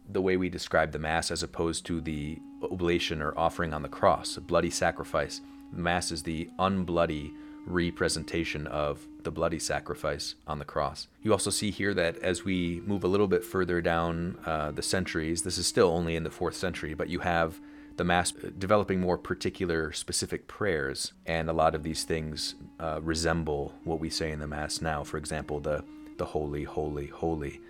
the 0.09 0.23
way 0.23 0.37
we 0.37 0.49
describe 0.49 0.93
the 0.93 0.99
Mass 0.99 1.31
as 1.31 1.43
opposed 1.43 1.85
to 1.87 2.01
the 2.01 2.39
oblation 2.63 3.21
or 3.21 3.37
offering 3.39 3.75
on 3.75 3.83
the 3.83 3.89
cross, 3.89 4.37
a 4.37 4.41
bloody 4.41 4.71
sacrifice. 4.71 5.41
The 5.73 5.83
Mass 5.83 6.11
is 6.11 6.23
the 6.23 6.49
unbloody 6.59 7.33
representation 7.67 8.67
of 8.67 9.07
the 9.23 9.31
bloody 9.31 9.59
sacrifice 9.59 10.35
on 10.47 10.59
the 10.59 10.65
cross. 10.65 11.09
You 11.23 11.33
also 11.33 11.51
see 11.51 11.71
here 11.71 11.95
that 11.95 12.19
as 12.19 12.45
we 12.45 12.83
move 12.87 13.05
a 13.05 13.09
little 13.09 13.29
bit 13.29 13.45
further 13.45 13.81
down 13.81 14.39
uh, 14.45 14.71
the 14.71 14.83
centuries, 14.83 15.43
this 15.43 15.59
is 15.59 15.67
still 15.67 15.89
only 15.89 16.17
in 16.17 16.25
the 16.25 16.31
fourth 16.31 16.55
century, 16.55 16.95
but 16.95 17.09
you 17.09 17.21
have 17.21 17.61
the 17.97 18.05
Mass 18.05 18.33
developing 18.59 19.01
more 19.01 19.17
particular, 19.17 19.93
specific 19.93 20.49
prayers, 20.49 21.13
and 21.27 21.49
a 21.49 21.53
lot 21.53 21.75
of 21.75 21.83
these 21.83 22.05
things 22.05 22.55
uh, 22.81 23.01
resemble 23.03 23.73
what 23.85 24.01
we 24.01 24.11
say 24.11 24.33
in 24.33 24.41
the 24.41 24.47
Mass 24.47 24.81
now. 24.81 25.05
For 25.05 25.17
example, 25.17 25.61
the 25.61 25.85
the 26.19 26.25
holy, 26.25 26.65
holy, 26.65 27.07
holy. 27.07 27.61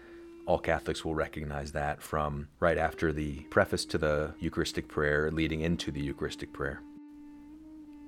All 0.46 0.58
Catholics 0.58 1.04
will 1.04 1.14
recognize 1.14 1.72
that 1.72 2.02
from 2.02 2.48
right 2.60 2.76
after 2.76 3.12
the 3.12 3.40
preface 3.50 3.84
to 3.86 3.98
the 3.98 4.34
Eucharistic 4.40 4.88
prayer 4.88 5.30
leading 5.30 5.62
into 5.62 5.90
the 5.90 6.02
Eucharistic 6.02 6.52
prayer. 6.52 6.82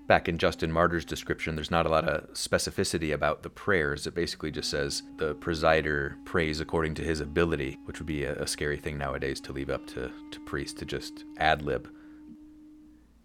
Back 0.06 0.28
in 0.28 0.38
Justin 0.38 0.70
Martyr's 0.70 1.04
description, 1.04 1.56
there's 1.56 1.70
not 1.70 1.84
a 1.84 1.88
lot 1.88 2.08
of 2.08 2.32
specificity 2.32 3.12
about 3.12 3.42
the 3.42 3.50
prayers. 3.50 4.06
It 4.06 4.14
basically 4.14 4.52
just 4.52 4.70
says 4.70 5.02
the 5.16 5.34
presider 5.34 6.14
prays 6.24 6.60
according 6.60 6.94
to 6.96 7.02
his 7.02 7.20
ability, 7.20 7.78
which 7.86 7.98
would 7.98 8.06
be 8.06 8.22
a, 8.22 8.36
a 8.36 8.46
scary 8.46 8.76
thing 8.76 8.98
nowadays 8.98 9.40
to 9.40 9.52
leave 9.52 9.68
up 9.70 9.84
to, 9.88 10.12
to 10.30 10.40
priests 10.40 10.78
to 10.78 10.84
just 10.84 11.24
ad 11.38 11.62
lib. 11.62 11.88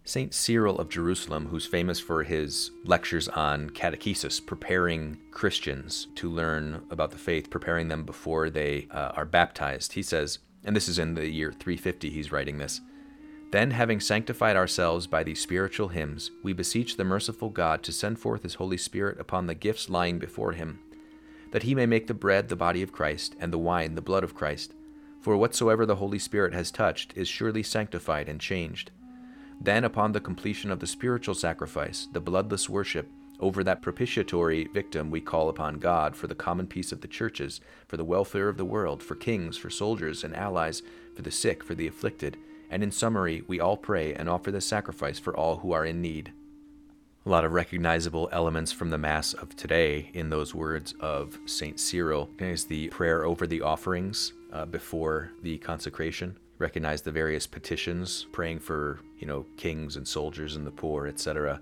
St. 0.04 0.34
Cyril 0.34 0.78
of 0.78 0.88
Jerusalem, 0.88 1.46
who's 1.46 1.64
famous 1.64 2.00
for 2.00 2.24
his 2.24 2.72
lectures 2.84 3.28
on 3.28 3.70
catechesis, 3.70 4.44
preparing 4.44 5.16
Christians 5.30 6.08
to 6.16 6.28
learn 6.28 6.82
about 6.90 7.12
the 7.12 7.18
faith, 7.18 7.50
preparing 7.50 7.86
them 7.86 8.04
before 8.04 8.50
they 8.50 8.88
uh, 8.90 9.12
are 9.14 9.24
baptized, 9.24 9.92
he 9.92 10.02
says, 10.02 10.40
and 10.64 10.74
this 10.74 10.88
is 10.88 10.98
in 10.98 11.14
the 11.14 11.28
year 11.28 11.52
350 11.52 12.10
he's 12.10 12.32
writing 12.32 12.58
this. 12.58 12.80
Then, 13.52 13.70
having 13.70 14.00
sanctified 14.00 14.56
ourselves 14.56 15.06
by 15.06 15.22
these 15.22 15.40
spiritual 15.40 15.88
hymns, 15.88 16.32
we 16.42 16.52
beseech 16.52 16.96
the 16.96 17.04
merciful 17.04 17.50
God 17.50 17.82
to 17.84 17.92
send 17.92 18.18
forth 18.18 18.42
his 18.42 18.54
Holy 18.54 18.78
Spirit 18.78 19.20
upon 19.20 19.46
the 19.46 19.54
gifts 19.54 19.88
lying 19.88 20.18
before 20.18 20.52
him, 20.52 20.80
that 21.52 21.62
he 21.62 21.76
may 21.76 21.86
make 21.86 22.08
the 22.08 22.14
bread 22.14 22.48
the 22.48 22.56
body 22.56 22.82
of 22.82 22.92
Christ, 22.92 23.36
and 23.38 23.52
the 23.52 23.58
wine 23.58 23.94
the 23.94 24.02
blood 24.02 24.24
of 24.24 24.34
Christ. 24.34 24.74
For 25.20 25.36
whatsoever 25.36 25.86
the 25.86 25.96
Holy 25.96 26.18
Spirit 26.18 26.54
has 26.54 26.72
touched 26.72 27.16
is 27.16 27.28
surely 27.28 27.62
sanctified 27.62 28.28
and 28.28 28.40
changed. 28.40 28.90
Then, 29.60 29.84
upon 29.84 30.12
the 30.12 30.20
completion 30.20 30.70
of 30.70 30.80
the 30.80 30.86
spiritual 30.86 31.34
sacrifice, 31.34 32.08
the 32.12 32.20
bloodless 32.20 32.68
worship, 32.68 33.08
over 33.40 33.64
that 33.64 33.82
propitiatory 33.82 34.68
victim, 34.72 35.10
we 35.10 35.20
call 35.20 35.48
upon 35.48 35.80
God 35.80 36.14
for 36.14 36.28
the 36.28 36.34
common 36.34 36.66
peace 36.66 36.92
of 36.92 37.00
the 37.00 37.08
churches, 37.08 37.60
for 37.88 37.96
the 37.96 38.04
welfare 38.04 38.48
of 38.48 38.56
the 38.56 38.64
world, 38.64 39.02
for 39.02 39.16
kings, 39.16 39.56
for 39.56 39.68
soldiers 39.68 40.22
and 40.22 40.34
allies, 40.36 40.82
for 41.14 41.22
the 41.22 41.30
sick, 41.30 41.64
for 41.64 41.74
the 41.74 41.88
afflicted, 41.88 42.36
and 42.72 42.82
in 42.82 42.90
summary, 42.90 43.42
we 43.46 43.60
all 43.60 43.76
pray 43.76 44.14
and 44.14 44.30
offer 44.30 44.50
this 44.50 44.64
sacrifice 44.64 45.18
for 45.18 45.36
all 45.36 45.58
who 45.58 45.72
are 45.72 45.84
in 45.84 46.00
need. 46.00 46.32
A 47.26 47.28
lot 47.28 47.44
of 47.44 47.52
recognizable 47.52 48.30
elements 48.32 48.72
from 48.72 48.88
the 48.88 48.98
Mass 48.98 49.34
of 49.34 49.54
today 49.54 50.10
in 50.14 50.30
those 50.30 50.54
words 50.54 50.94
of 50.98 51.38
St. 51.44 51.78
Cyril 51.78 52.30
is 52.38 52.64
the 52.64 52.88
prayer 52.88 53.24
over 53.24 53.46
the 53.46 53.60
offerings 53.60 54.32
uh, 54.52 54.64
before 54.64 55.32
the 55.42 55.58
consecration 55.58 56.38
recognize 56.62 57.02
the 57.02 57.12
various 57.12 57.46
petitions, 57.46 58.26
praying 58.32 58.60
for, 58.60 59.00
you 59.18 59.26
know, 59.26 59.44
kings 59.56 59.96
and 59.96 60.06
soldiers 60.06 60.56
and 60.56 60.66
the 60.66 60.70
poor, 60.70 61.06
etc. 61.06 61.60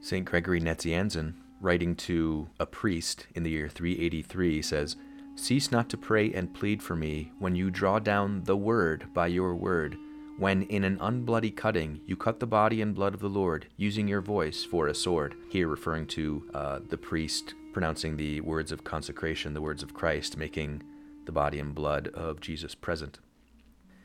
St. 0.00 0.24
Gregory 0.24 0.60
Nazianzen, 0.60 1.34
writing 1.60 1.94
to 1.96 2.48
a 2.58 2.66
priest 2.66 3.26
in 3.34 3.42
the 3.42 3.50
year 3.50 3.68
383, 3.68 4.62
says, 4.62 4.96
Cease 5.34 5.70
not 5.70 5.88
to 5.88 5.96
pray 5.96 6.32
and 6.32 6.54
plead 6.54 6.82
for 6.82 6.94
me 6.94 7.32
when 7.38 7.56
you 7.56 7.70
draw 7.70 7.98
down 7.98 8.44
the 8.44 8.56
word 8.56 9.06
by 9.12 9.26
your 9.26 9.54
word, 9.54 9.96
when 10.38 10.62
in 10.64 10.84
an 10.84 10.98
unbloody 10.98 11.54
cutting 11.54 12.00
you 12.06 12.16
cut 12.16 12.38
the 12.38 12.46
body 12.46 12.82
and 12.82 12.94
blood 12.94 13.14
of 13.14 13.20
the 13.20 13.28
Lord, 13.28 13.66
using 13.76 14.06
your 14.06 14.20
voice 14.20 14.62
for 14.62 14.88
a 14.88 14.94
sword. 14.94 15.34
Here 15.50 15.68
referring 15.68 16.06
to 16.08 16.48
uh, 16.54 16.80
the 16.88 16.98
priest 16.98 17.54
pronouncing 17.72 18.16
the 18.16 18.40
words 18.42 18.70
of 18.70 18.84
consecration, 18.84 19.54
the 19.54 19.60
words 19.60 19.82
of 19.82 19.94
Christ, 19.94 20.36
making 20.36 20.82
the 21.24 21.32
body 21.32 21.58
and 21.58 21.74
blood 21.74 22.08
of 22.08 22.40
Jesus 22.40 22.74
present. 22.74 23.18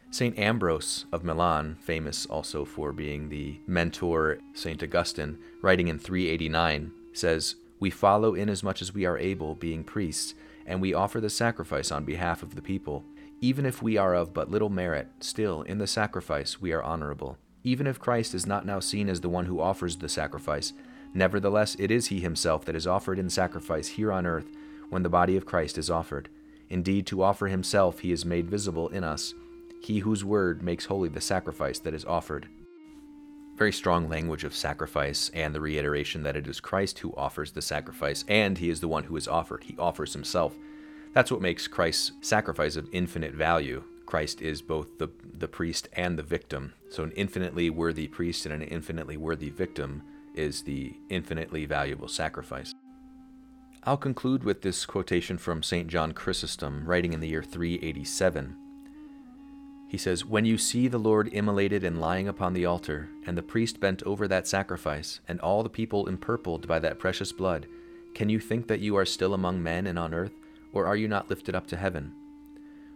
St. 0.10 0.40
Ambrose 0.40 1.06
of 1.12 1.24
Milan, 1.24 1.78
famous 1.82 2.26
also 2.28 2.64
for 2.64 2.94
being 2.94 3.28
the 3.28 3.60
mentor 3.68 4.40
St. 4.54 4.82
Augustine, 4.82 5.38
writing 5.62 5.90
in 5.90 6.00
389, 6.00 6.92
says, 7.12 7.56
We 7.80 7.90
follow 7.90 8.34
inasmuch 8.34 8.82
as 8.82 8.94
we 8.94 9.06
are 9.06 9.18
able, 9.18 9.54
being 9.56 9.84
priests, 9.84 10.34
and 10.66 10.82
we 10.82 10.94
offer 10.94 11.20
the 11.20 11.30
sacrifice 11.30 11.92
on 11.92 12.06
behalf 12.06 12.42
of 12.42 12.56
the 12.56 12.62
people. 12.62 13.04
Even 13.42 13.66
if 13.66 13.82
we 13.82 13.98
are 13.98 14.16
of 14.16 14.34
but 14.34 14.50
little 14.50 14.70
merit, 14.70 15.08
still, 15.20 15.62
in 15.64 15.78
the 15.78 15.86
sacrifice, 15.86 16.62
we 16.62 16.72
are 16.72 16.82
honorable. 16.82 17.38
Even 17.64 17.86
if 17.86 18.00
Christ 18.00 18.34
is 18.34 18.48
not 18.48 18.66
now 18.66 18.80
seen 18.80 19.10
as 19.10 19.20
the 19.20 19.30
one 19.30 19.46
who 19.46 19.60
offers 19.60 19.98
the 19.98 20.10
sacrifice, 20.10 20.72
nevertheless, 21.14 21.76
it 21.80 21.92
is 21.92 22.08
he 22.08 22.22
himself 22.22 22.64
that 22.66 22.76
is 22.76 22.88
offered 22.88 23.20
in 23.20 23.30
sacrifice 23.30 23.90
here 23.90 24.14
on 24.14 24.26
earth 24.26 24.48
when 24.90 25.04
the 25.04 25.10
body 25.10 25.36
of 25.36 25.46
Christ 25.46 25.78
is 25.78 25.90
offered. 25.90 26.30
Indeed, 26.70 27.06
to 27.08 27.22
offer 27.22 27.48
himself, 27.48 28.00
he 28.00 28.12
is 28.14 28.26
made 28.26 28.50
visible 28.50 28.88
in 28.88 29.04
us 29.04 29.34
he 29.88 30.00
whose 30.00 30.26
word 30.26 30.62
makes 30.62 30.84
holy 30.84 31.08
the 31.08 31.22
sacrifice 31.22 31.80
that 31.80 31.94
is 31.94 32.04
offered. 32.04 32.50
Very 33.56 33.72
strong 33.72 34.10
language 34.10 34.44
of 34.44 34.54
sacrifice 34.54 35.32
and 35.34 35.56
the 35.56 35.62
reiteration 35.62 36.24
that 36.24 36.36
it 36.36 36.46
is 36.46 36.60
Christ 36.60 37.00
who 37.00 37.16
offers 37.16 37.54
the 37.54 37.62
sacrifice 37.62 38.26
and 38.28 38.58
he 38.58 38.70
is 38.70 38.82
the 38.82 38.90
one 38.90 39.06
who 39.06 39.16
is 39.16 39.30
offered. 39.30 39.64
He 39.64 39.78
offers 39.78 40.12
himself. 40.12 40.58
That's 41.14 41.32
what 41.32 41.40
makes 41.40 41.70
Christ's 41.70 42.12
sacrifice 42.20 42.76
of 42.76 42.90
infinite 42.92 43.34
value. 43.34 43.82
Christ 44.06 44.42
is 44.42 44.62
both 44.62 44.98
the, 44.98 45.08
the 45.24 45.48
priest 45.48 45.88
and 45.94 46.20
the 46.20 46.24
victim. 46.24 46.74
So, 46.90 47.04
an 47.04 47.12
infinitely 47.12 47.70
worthy 47.70 48.10
priest 48.10 48.46
and 48.46 48.54
an 48.54 48.64
infinitely 48.64 49.16
worthy 49.16 49.50
victim 49.50 50.04
is 50.36 50.64
the 50.64 50.94
infinitely 51.10 51.66
valuable 51.66 52.10
sacrifice. 52.10 52.74
I'll 53.86 53.96
conclude 53.96 54.44
with 54.44 54.64
this 54.64 54.86
quotation 54.86 55.38
from 55.38 55.64
St. 55.64 55.88
John 55.88 56.12
Chrysostom, 56.12 56.86
writing 56.86 57.14
in 57.14 57.22
the 57.22 57.30
year 57.30 57.44
387. 57.44 58.67
He 59.88 59.98
says, 59.98 60.26
When 60.26 60.46
you 60.46 60.58
see 60.58 60.88
the 60.88 60.98
Lord 60.98 61.30
immolated 61.32 61.84
and 61.84 62.02
lying 62.02 62.28
upon 62.28 62.54
the 62.54 62.66
altar, 62.66 63.10
and 63.26 63.38
the 63.38 63.44
priest 63.44 63.80
bent 63.80 64.04
over 64.04 64.28
that 64.28 64.48
sacrifice, 64.48 65.22
and 65.28 65.40
all 65.40 65.64
the 65.64 65.70
people 65.70 66.08
empurpled 66.08 66.68
by 66.68 66.80
that 66.80 67.00
precious 67.00 67.32
blood, 67.32 67.68
can 68.14 68.30
you 68.30 68.40
think 68.40 68.68
that 68.68 68.82
you 68.82 68.96
are 68.98 69.06
still 69.06 69.34
among 69.34 69.64
men 69.64 69.88
and 69.88 69.98
on 69.98 70.14
earth, 70.14 70.34
or 70.74 70.86
are 70.86 70.96
you 70.96 71.08
not 71.08 71.30
lifted 71.30 71.56
up 71.56 71.68
to 71.68 71.78
heaven? 71.78 72.14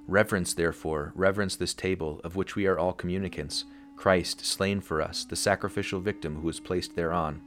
Reverence, 0.08 0.54
therefore, 0.54 1.14
reverence 1.16 1.56
this 1.56 1.74
table, 1.74 2.20
of 2.24 2.36
which 2.36 2.56
we 2.56 2.66
are 2.68 2.78
all 2.78 2.92
communicants, 2.92 3.66
Christ 3.96 4.44
slain 4.44 4.82
for 4.82 5.02
us, 5.02 5.24
the 5.24 5.36
sacrificial 5.36 6.02
victim 6.02 6.38
who 6.38 6.48
was 6.48 6.60
placed 6.60 6.96
thereon. 6.96 7.40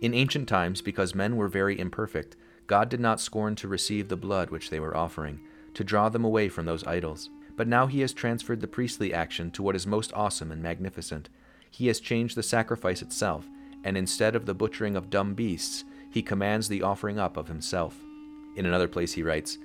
In 0.00 0.14
ancient 0.14 0.48
times, 0.48 0.82
because 0.82 1.14
men 1.14 1.36
were 1.36 1.48
very 1.48 1.78
imperfect, 1.78 2.36
God 2.66 2.88
did 2.88 3.00
not 3.00 3.20
scorn 3.20 3.56
to 3.56 3.68
receive 3.68 4.08
the 4.08 4.16
blood 4.16 4.50
which 4.50 4.70
they 4.70 4.78
were 4.78 4.96
offering, 4.96 5.40
to 5.76 5.84
draw 5.84 6.08
them 6.08 6.24
away 6.24 6.48
from 6.48 6.64
those 6.64 6.86
idols. 6.86 7.28
But 7.54 7.68
now 7.68 7.86
he 7.86 8.00
has 8.00 8.14
transferred 8.14 8.62
the 8.62 8.66
priestly 8.66 9.12
action 9.12 9.50
to 9.52 9.62
what 9.62 9.76
is 9.76 9.86
most 9.86 10.10
awesome 10.14 10.50
and 10.50 10.62
magnificent. 10.62 11.28
He 11.70 11.86
has 11.88 12.00
changed 12.00 12.34
the 12.34 12.42
sacrifice 12.42 13.02
itself, 13.02 13.46
and 13.84 13.94
instead 13.96 14.34
of 14.34 14.46
the 14.46 14.54
butchering 14.54 14.96
of 14.96 15.10
dumb 15.10 15.34
beasts, 15.34 15.84
he 16.10 16.22
commands 16.22 16.68
the 16.68 16.82
offering 16.82 17.18
up 17.18 17.36
of 17.36 17.48
himself. 17.48 18.00
In 18.56 18.64
another 18.64 18.88
place 18.88 19.12
he 19.12 19.22
writes, 19.22 19.58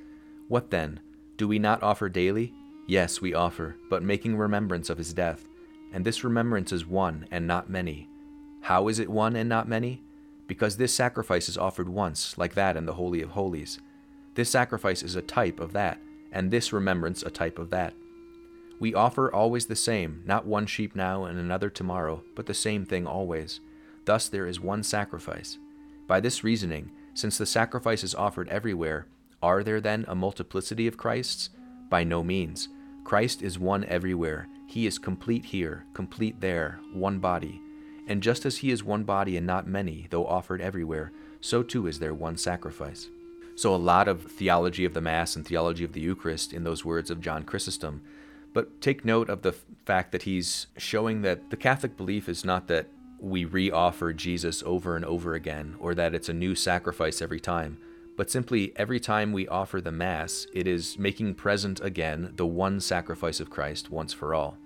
What 0.49 0.69
then? 0.69 0.99
Do 1.37 1.47
we 1.47 1.59
not 1.59 1.81
offer 1.81 2.09
daily? 2.09 2.53
Yes, 2.87 3.21
we 3.21 3.33
offer, 3.33 3.77
but 3.89 4.03
making 4.03 4.35
remembrance 4.35 4.89
of 4.89 4.97
his 4.97 5.13
death. 5.13 5.47
And 5.93 6.03
this 6.03 6.25
remembrance 6.25 6.73
is 6.73 6.85
one 6.85 7.25
and 7.31 7.47
not 7.47 7.69
many. 7.69 8.09
How 8.59 8.89
is 8.89 8.99
it 8.99 9.09
one 9.09 9.37
and 9.37 9.47
not 9.47 9.69
many? 9.69 10.03
Because 10.45 10.75
this 10.75 10.93
sacrifice 10.93 11.47
is 11.47 11.57
offered 11.57 11.87
once, 11.87 12.37
like 12.37 12.53
that 12.55 12.75
in 12.75 12.85
the 12.85 12.93
Holy 12.93 13.21
of 13.21 13.29
Holies. 13.29 13.79
This 14.35 14.49
sacrifice 14.49 15.03
is 15.03 15.15
a 15.15 15.21
type 15.21 15.59
of 15.59 15.73
that 15.73 15.99
and 16.31 16.49
this 16.49 16.71
remembrance 16.71 17.23
a 17.23 17.29
type 17.29 17.59
of 17.59 17.69
that. 17.71 17.93
We 18.79 18.93
offer 18.93 19.31
always 19.31 19.67
the 19.67 19.75
same, 19.75 20.23
not 20.25 20.45
one 20.45 20.65
sheep 20.65 20.95
now 20.95 21.25
and 21.25 21.37
another 21.37 21.69
tomorrow, 21.69 22.23
but 22.35 22.45
the 22.45 22.53
same 22.53 22.85
thing 22.85 23.05
always. 23.05 23.59
Thus 24.05 24.27
there 24.27 24.47
is 24.47 24.59
one 24.59 24.83
sacrifice. 24.83 25.59
By 26.07 26.19
this 26.19 26.43
reasoning, 26.43 26.91
since 27.13 27.37
the 27.37 27.45
sacrifice 27.45 28.03
is 28.03 28.15
offered 28.15 28.49
everywhere, 28.49 29.07
are 29.43 29.63
there 29.63 29.81
then 29.81 30.05
a 30.07 30.15
multiplicity 30.15 30.87
of 30.87 30.97
Christs? 30.97 31.49
By 31.89 32.03
no 32.03 32.23
means. 32.23 32.69
Christ 33.03 33.41
is 33.41 33.59
one 33.59 33.83
everywhere. 33.85 34.47
He 34.67 34.87
is 34.87 34.97
complete 34.97 35.45
here, 35.45 35.85
complete 35.93 36.39
there, 36.39 36.79
one 36.93 37.19
body. 37.19 37.61
And 38.07 38.23
just 38.23 38.45
as 38.45 38.57
he 38.57 38.71
is 38.71 38.83
one 38.83 39.03
body 39.03 39.37
and 39.37 39.45
not 39.45 39.67
many, 39.67 40.07
though 40.09 40.25
offered 40.25 40.61
everywhere, 40.61 41.11
so 41.39 41.61
too 41.61 41.87
is 41.87 41.99
there 41.99 42.13
one 42.13 42.37
sacrifice. 42.37 43.09
So, 43.55 43.75
a 43.75 43.77
lot 43.77 44.07
of 44.07 44.23
theology 44.23 44.85
of 44.85 44.93
the 44.93 45.01
Mass 45.01 45.35
and 45.35 45.45
theology 45.45 45.83
of 45.83 45.93
the 45.93 46.01
Eucharist 46.01 46.53
in 46.53 46.63
those 46.63 46.85
words 46.85 47.09
of 47.09 47.21
John 47.21 47.43
Chrysostom. 47.43 48.01
But 48.53 48.81
take 48.81 49.05
note 49.05 49.29
of 49.29 49.43
the 49.43 49.53
fact 49.85 50.11
that 50.11 50.23
he's 50.23 50.67
showing 50.77 51.21
that 51.21 51.49
the 51.49 51.57
Catholic 51.57 51.95
belief 51.95 52.27
is 52.27 52.43
not 52.43 52.67
that 52.67 52.87
we 53.19 53.45
re 53.45 53.69
offer 53.69 54.13
Jesus 54.13 54.63
over 54.65 54.95
and 54.95 55.05
over 55.05 55.35
again, 55.35 55.75
or 55.79 55.93
that 55.93 56.15
it's 56.15 56.29
a 56.29 56.33
new 56.33 56.55
sacrifice 56.55 57.21
every 57.21 57.39
time, 57.39 57.77
but 58.17 58.31
simply 58.31 58.73
every 58.75 58.99
time 58.99 59.31
we 59.31 59.47
offer 59.47 59.79
the 59.79 59.91
Mass, 59.91 60.47
it 60.53 60.67
is 60.67 60.97
making 60.97 61.35
present 61.35 61.79
again 61.81 62.33
the 62.35 62.45
one 62.45 62.79
sacrifice 62.79 63.39
of 63.39 63.49
Christ 63.49 63.91
once 63.91 64.11
for 64.11 64.33
all. 64.33 64.57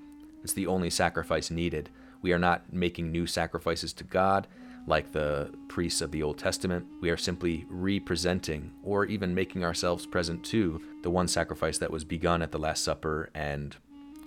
It's 0.43 0.53
the 0.53 0.67
only 0.67 0.89
sacrifice 0.89 1.51
needed. 1.51 1.89
We 2.21 2.31
are 2.31 2.39
not 2.39 2.71
making 2.71 3.11
new 3.11 3.27
sacrifices 3.27 3.93
to 3.93 4.03
God 4.03 4.47
like 4.87 5.11
the 5.11 5.51
priests 5.67 6.01
of 6.01 6.11
the 6.11 6.21
Old 6.21 6.37
Testament, 6.37 6.85
we 7.01 7.09
are 7.09 7.17
simply 7.17 7.65
representing 7.69 8.71
or 8.83 9.05
even 9.05 9.33
making 9.33 9.63
ourselves 9.63 10.05
present 10.05 10.43
to 10.45 10.81
the 11.01 11.09
one 11.09 11.27
sacrifice 11.27 11.77
that 11.79 11.91
was 11.91 12.03
begun 12.03 12.41
at 12.41 12.51
the 12.51 12.59
Last 12.59 12.83
Supper 12.83 13.29
and 13.33 13.75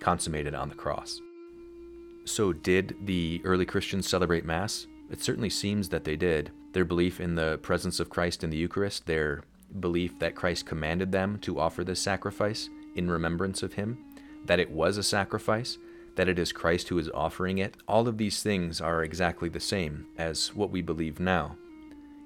consummated 0.00 0.54
on 0.54 0.68
the 0.68 0.74
cross. 0.74 1.20
So, 2.24 2.52
did 2.52 2.96
the 3.04 3.40
early 3.44 3.64
Christians 3.64 4.08
celebrate 4.08 4.44
Mass? 4.44 4.86
It 5.10 5.22
certainly 5.22 5.50
seems 5.50 5.88
that 5.88 6.04
they 6.04 6.16
did. 6.16 6.50
Their 6.72 6.84
belief 6.84 7.20
in 7.20 7.34
the 7.34 7.58
presence 7.62 8.00
of 8.00 8.10
Christ 8.10 8.44
in 8.44 8.50
the 8.50 8.58
Eucharist, 8.58 9.06
their 9.06 9.42
belief 9.80 10.18
that 10.18 10.34
Christ 10.34 10.66
commanded 10.66 11.12
them 11.12 11.38
to 11.40 11.58
offer 11.58 11.84
this 11.84 12.00
sacrifice 12.00 12.68
in 12.94 13.10
remembrance 13.10 13.62
of 13.62 13.72
Him, 13.74 13.98
that 14.44 14.60
it 14.60 14.70
was 14.70 14.98
a 14.98 15.02
sacrifice, 15.02 15.78
that 16.18 16.28
it 16.28 16.36
is 16.36 16.50
Christ 16.50 16.88
who 16.88 16.98
is 16.98 17.08
offering 17.14 17.58
it, 17.58 17.76
all 17.86 18.08
of 18.08 18.18
these 18.18 18.42
things 18.42 18.80
are 18.80 19.04
exactly 19.04 19.48
the 19.48 19.60
same 19.60 20.04
as 20.18 20.52
what 20.52 20.72
we 20.72 20.82
believe 20.82 21.20
now. 21.20 21.56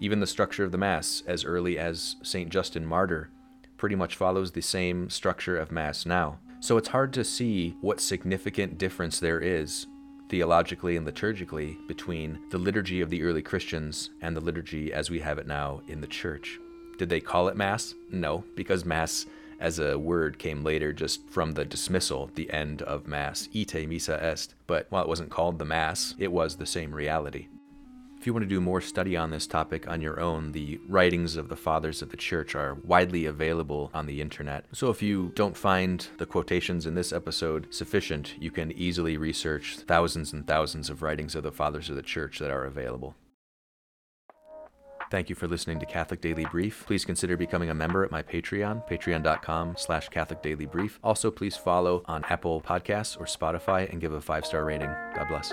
Even 0.01 0.19
the 0.19 0.27
structure 0.27 0.65
of 0.65 0.73
the 0.73 0.79
Mass, 0.79 1.23
as 1.27 1.45
early 1.45 1.79
as 1.79 2.17
St. 2.23 2.49
Justin 2.49 2.87
Martyr, 2.87 3.29
pretty 3.77 3.95
much 3.95 4.17
follows 4.17 4.51
the 4.51 4.63
same 4.63 5.11
structure 5.11 5.59
of 5.59 5.71
Mass 5.71 6.07
now. 6.07 6.39
So 6.61 6.79
it's 6.79 6.89
hard 6.89 7.13
to 7.13 7.23
see 7.23 7.77
what 7.83 8.01
significant 8.01 8.79
difference 8.79 9.21
there 9.21 9.41
is 9.41 9.87
theologically 10.31 10.97
and 10.97 11.07
liturgically 11.07 11.77
between 11.87 12.39
the 12.51 12.57
liturgy 12.57 13.03
of 13.03 13.11
the 13.11 13.23
early 13.23 13.43
Christians 13.43 14.09
and 14.23 14.35
the 14.35 14.41
liturgy 14.41 14.91
as 14.91 15.11
we 15.11 15.21
have 15.21 15.37
it 15.37 15.47
now 15.47 15.83
in 15.87 16.01
the 16.01 16.07
church. 16.07 16.59
Did 16.97 17.11
they 17.11 17.21
call 17.21 17.49
it 17.49 17.59
Mass? 17.59 17.95
No, 18.11 18.43
because 18.55 18.87
Mass 18.87 19.27
as 19.63 19.79
a 19.79 19.97
word 19.97 20.41
came 20.41 20.65
later 20.65 20.93
just 20.93 21.27
from 21.31 21.53
the 21.53 21.65
dismissal, 21.65 22.31
the 22.35 22.51
end 22.51 22.83
of 22.83 23.07
Mass, 23.07 23.49
ite 23.55 23.89
missa 23.89 24.23
est. 24.23 24.55
But 24.67 24.89
while 24.91 25.05
it 25.05 25.09
wasn't 25.09 25.31
called 25.31 25.59
the 25.59 25.65
Mass, 25.65 26.17
it 26.19 26.33
was 26.33 26.57
the 26.57 26.67
same 26.67 26.93
reality. 26.93 27.47
If 28.19 28.27
you 28.27 28.33
want 28.33 28.43
to 28.43 28.49
do 28.49 28.61
more 28.61 28.81
study 28.81 29.17
on 29.17 29.31
this 29.31 29.47
topic 29.47 29.89
on 29.89 30.01
your 30.01 30.21
own, 30.21 30.53
the 30.53 30.81
writings 30.89 31.37
of 31.37 31.49
the 31.49 31.57
fathers 31.57 32.03
of 32.03 32.11
the 32.11 32.17
church 32.17 32.55
are 32.55 32.75
widely 32.85 33.27
available 33.27 33.91
on 33.95 34.07
the 34.07 34.21
internet. 34.21 34.65
So 34.73 34.91
if 34.91 35.01
you 35.01 35.33
don't 35.35 35.57
find 35.57 36.07
the 36.19 36.27
quotations 36.27 36.87
in 36.87 36.95
this 36.95 37.13
episode 37.13 37.67
sufficient, 37.71 38.35
you 38.41 38.51
can 38.51 38.73
easily 38.73 39.17
research 39.17 39.77
thousands 39.87 40.33
and 40.33 40.47
thousands 40.47 40.91
of 40.91 41.03
writings 41.03 41.35
of 41.37 41.45
the 41.45 41.53
fathers 41.53 41.89
of 41.89 41.97
the 41.97 42.03
church 42.03 42.39
that 42.41 42.51
are 42.51 42.65
available. 42.65 43.15
Thank 45.13 45.29
you 45.29 45.35
for 45.35 45.47
listening 45.47 45.79
to 45.81 45.85
Catholic 45.85 46.23
Daily 46.23 46.47
Brief. 46.47 46.87
Please 46.87 47.05
consider 47.05 47.37
becoming 47.37 47.69
a 47.69 47.75
member 47.75 48.03
at 48.03 48.11
my 48.11 48.23
Patreon, 48.23 48.89
patreon.com 48.89 49.75
slash 49.77 50.09
Catholic 50.09 50.41
Daily 50.41 50.65
Brief. 50.65 50.99
Also, 51.05 51.31
please 51.31 51.55
follow 51.55 52.03
on 52.07 52.25
Apple 52.31 52.63
Podcasts 52.63 53.21
or 53.21 53.27
Spotify 53.27 53.93
and 53.93 54.01
give 54.01 54.15
a 54.15 54.23
five-star 54.23 54.65
rating. 54.65 54.89
God 55.15 55.29
bless. 55.29 55.53